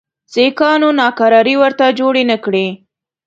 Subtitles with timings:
[0.33, 2.67] سیکهان ناکراري ورته جوړي نه کړي.